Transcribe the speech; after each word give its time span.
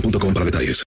para 0.00 0.44
detalles. 0.44 0.84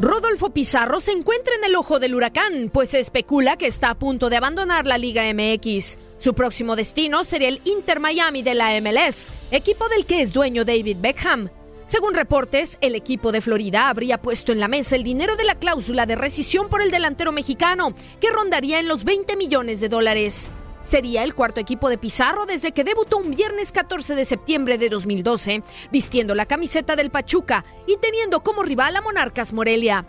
Rodolfo 0.00 0.50
Pizarro 0.50 0.98
se 0.98 1.12
encuentra 1.12 1.54
en 1.54 1.64
el 1.64 1.76
ojo 1.76 2.00
del 2.00 2.16
huracán, 2.16 2.70
pues 2.72 2.90
se 2.90 2.98
especula 2.98 3.56
que 3.56 3.68
está 3.68 3.90
a 3.90 3.98
punto 3.98 4.30
de 4.30 4.36
abandonar 4.36 4.84
la 4.84 4.98
Liga 4.98 5.22
MX. 5.32 5.96
Su 6.18 6.34
próximo 6.34 6.74
destino 6.74 7.22
sería 7.22 7.48
el 7.48 7.60
Inter 7.64 8.00
Miami 8.00 8.42
de 8.42 8.54
la 8.54 8.80
MLS, 8.80 9.30
equipo 9.52 9.88
del 9.88 10.04
que 10.04 10.22
es 10.22 10.32
dueño 10.32 10.64
David 10.64 10.96
Beckham. 11.00 11.50
Según 11.84 12.14
reportes, 12.14 12.78
el 12.80 12.96
equipo 12.96 13.30
de 13.30 13.40
Florida 13.40 13.88
habría 13.88 14.20
puesto 14.20 14.50
en 14.50 14.58
la 14.58 14.66
mesa 14.66 14.96
el 14.96 15.04
dinero 15.04 15.36
de 15.36 15.44
la 15.44 15.56
cláusula 15.56 16.04
de 16.04 16.16
rescisión 16.16 16.68
por 16.68 16.82
el 16.82 16.90
delantero 16.90 17.30
mexicano, 17.30 17.94
que 18.20 18.30
rondaría 18.30 18.80
en 18.80 18.88
los 18.88 19.04
20 19.04 19.36
millones 19.36 19.78
de 19.78 19.88
dólares. 19.88 20.48
Sería 20.82 21.22
el 21.22 21.34
cuarto 21.34 21.60
equipo 21.60 21.88
de 21.88 21.96
Pizarro 21.96 22.44
desde 22.44 22.72
que 22.72 22.84
debutó 22.84 23.18
un 23.18 23.30
viernes 23.30 23.70
14 23.70 24.16
de 24.16 24.24
septiembre 24.24 24.78
de 24.78 24.88
2012, 24.88 25.62
vistiendo 25.92 26.34
la 26.34 26.46
camiseta 26.46 26.96
del 26.96 27.10
Pachuca 27.10 27.64
y 27.86 27.96
teniendo 27.98 28.42
como 28.42 28.64
rival 28.64 28.96
a 28.96 29.00
Monarcas 29.00 29.52
Morelia. 29.52 30.04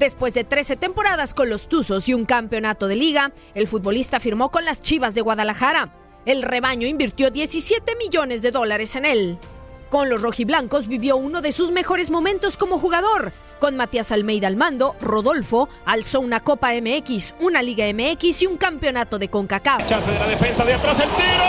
Después 0.00 0.34
de 0.34 0.44
13 0.44 0.76
temporadas 0.76 1.32
con 1.32 1.48
los 1.48 1.68
Tuzos 1.68 2.08
y 2.08 2.14
un 2.14 2.26
campeonato 2.26 2.88
de 2.88 2.96
liga, 2.96 3.32
el 3.54 3.68
futbolista 3.68 4.20
firmó 4.20 4.50
con 4.50 4.64
las 4.64 4.82
Chivas 4.82 5.14
de 5.14 5.22
Guadalajara. 5.22 5.94
El 6.26 6.42
rebaño 6.42 6.88
invirtió 6.88 7.30
17 7.30 7.94
millones 7.96 8.42
de 8.42 8.50
dólares 8.50 8.96
en 8.96 9.04
él. 9.06 9.38
Con 9.90 10.10
los 10.10 10.20
rojiblancos 10.20 10.88
vivió 10.88 11.16
uno 11.16 11.40
de 11.40 11.52
sus 11.52 11.70
mejores 11.70 12.10
momentos 12.10 12.56
como 12.56 12.80
jugador. 12.80 13.32
Con 13.58 13.76
Matías 13.76 14.12
Almeida 14.12 14.48
al 14.48 14.56
mando, 14.56 14.96
Rodolfo 15.00 15.68
alzó 15.86 16.20
una 16.20 16.40
Copa 16.40 16.70
MX, 16.72 17.36
una 17.40 17.62
Liga 17.62 17.86
MX 17.92 18.42
y 18.42 18.46
un 18.46 18.58
campeonato 18.58 19.18
de 19.18 19.28
CONCACAF. 19.28 19.86
Chance 19.86 20.10
de 20.10 20.18
la 20.18 20.26
defensa 20.26 20.64
de 20.64 20.74
atrás 20.74 21.00
el 21.00 21.08
tiro. 21.10 21.44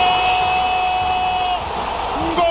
¡Gol! 2.36 2.44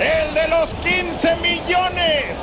El 0.00 0.34
de 0.34 0.48
los 0.48 0.74
15 0.74 1.36
millones. 1.36 2.38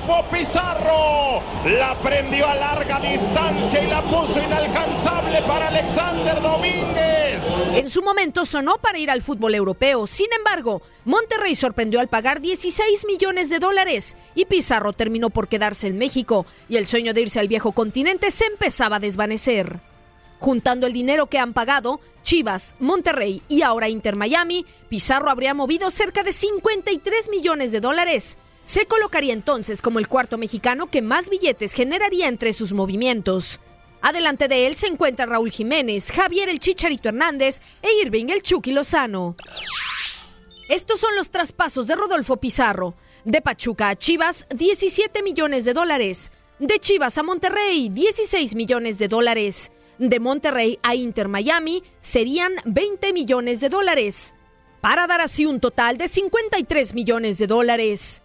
Rodolfo 0.00 0.28
Pizarro 0.30 1.42
la 1.64 1.98
prendió 2.00 2.46
a 2.46 2.54
larga 2.54 3.00
distancia 3.00 3.82
y 3.82 3.88
la 3.88 4.02
puso 4.02 4.40
inalcanzable 4.40 5.42
para 5.42 5.68
Alexander 5.68 6.40
Domínguez. 6.40 7.42
En 7.74 7.88
su 7.88 8.02
momento 8.02 8.44
sonó 8.44 8.78
para 8.78 8.98
ir 8.98 9.10
al 9.10 9.22
fútbol 9.22 9.54
europeo. 9.54 10.06
Sin 10.06 10.28
embargo, 10.36 10.82
Monterrey 11.04 11.54
sorprendió 11.54 12.00
al 12.00 12.08
pagar 12.08 12.40
16 12.40 13.06
millones 13.06 13.50
de 13.50 13.58
dólares 13.58 14.16
y 14.34 14.44
Pizarro 14.46 14.92
terminó 14.92 15.30
por 15.30 15.48
quedarse 15.48 15.88
en 15.88 15.98
México 15.98 16.46
y 16.68 16.76
el 16.76 16.86
sueño 16.86 17.12
de 17.12 17.22
irse 17.22 17.40
al 17.40 17.48
viejo 17.48 17.72
continente 17.72 18.30
se 18.30 18.46
empezaba 18.46 18.96
a 18.96 19.00
desvanecer. 19.00 19.80
Juntando 20.38 20.86
el 20.86 20.94
dinero 20.94 21.26
que 21.26 21.38
han 21.38 21.52
pagado, 21.52 22.00
Chivas, 22.22 22.74
Monterrey 22.80 23.42
y 23.48 23.62
ahora 23.62 23.90
Inter 23.90 24.16
Miami, 24.16 24.64
Pizarro 24.88 25.30
habría 25.30 25.52
movido 25.52 25.90
cerca 25.90 26.22
de 26.22 26.32
53 26.32 27.28
millones 27.28 27.72
de 27.72 27.80
dólares. 27.80 28.38
Se 28.70 28.86
colocaría 28.86 29.32
entonces 29.32 29.82
como 29.82 29.98
el 29.98 30.06
cuarto 30.06 30.38
mexicano 30.38 30.88
que 30.88 31.02
más 31.02 31.28
billetes 31.28 31.72
generaría 31.72 32.28
entre 32.28 32.52
sus 32.52 32.72
movimientos. 32.72 33.58
Adelante 34.00 34.46
de 34.46 34.68
él 34.68 34.76
se 34.76 34.86
encuentra 34.86 35.26
Raúl 35.26 35.50
Jiménez, 35.50 36.12
Javier 36.12 36.48
el 36.48 36.60
Chicharito 36.60 37.08
Hernández 37.08 37.60
e 37.82 37.88
Irving 38.00 38.26
el 38.28 38.42
Chucky 38.42 38.70
Lozano. 38.70 39.34
Estos 40.68 41.00
son 41.00 41.16
los 41.16 41.32
traspasos 41.32 41.88
de 41.88 41.96
Rodolfo 41.96 42.36
Pizarro. 42.36 42.94
De 43.24 43.42
Pachuca 43.42 43.88
a 43.88 43.96
Chivas, 43.96 44.46
17 44.54 45.20
millones 45.24 45.64
de 45.64 45.74
dólares. 45.74 46.30
De 46.60 46.78
Chivas 46.78 47.18
a 47.18 47.24
Monterrey, 47.24 47.88
16 47.88 48.54
millones 48.54 49.00
de 49.00 49.08
dólares. 49.08 49.72
De 49.98 50.20
Monterrey 50.20 50.78
a 50.84 50.94
Inter 50.94 51.26
Miami 51.26 51.82
serían 51.98 52.52
20 52.66 53.12
millones 53.14 53.60
de 53.60 53.68
dólares. 53.68 54.36
Para 54.80 55.08
dar 55.08 55.22
así 55.22 55.44
un 55.44 55.58
total 55.58 55.96
de 55.96 56.06
53 56.06 56.94
millones 56.94 57.38
de 57.38 57.48
dólares. 57.48 58.22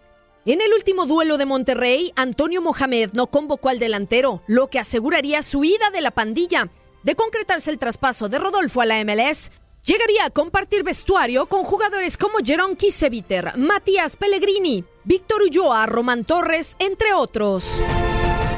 En 0.48 0.60
el 0.60 0.72
último 0.74 1.06
duelo 1.06 1.38
de 1.38 1.44
Monterrey, 1.44 2.12
Antonio 2.14 2.62
Mohamed 2.62 3.14
no 3.14 3.26
convocó 3.26 3.68
al 3.68 3.80
delantero, 3.80 4.44
lo 4.46 4.68
que 4.68 4.78
aseguraría 4.78 5.42
su 5.42 5.64
ida 5.64 5.90
de 5.90 6.00
la 6.00 6.12
pandilla. 6.12 6.70
De 7.02 7.16
concretarse 7.16 7.68
el 7.68 7.78
traspaso 7.78 8.28
de 8.28 8.38
Rodolfo 8.38 8.80
a 8.80 8.86
la 8.86 9.04
MLS, 9.04 9.50
llegaría 9.82 10.24
a 10.24 10.30
compartir 10.30 10.84
vestuario 10.84 11.46
con 11.46 11.64
jugadores 11.64 12.16
como 12.16 12.38
Jerón 12.44 12.76
Kiseviter, 12.76 13.56
Matías 13.56 14.16
Pellegrini, 14.16 14.84
Víctor 15.02 15.42
Ulloa, 15.42 15.84
Román 15.86 16.24
Torres, 16.24 16.76
entre 16.78 17.12
otros. 17.12 17.82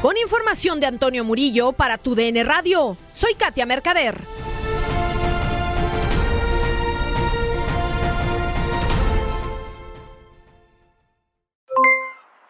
Con 0.03 0.19
información 0.19 0.81
de 0.81 0.87
Antonio 0.89 1.25
Murillo 1.25 1.73
para 1.73 1.97
tu 1.97 2.15
DN 2.15 2.45
Radio, 2.45 2.99
soy 3.15 3.33
Katia 3.33 3.65
Mercader. 3.65 4.38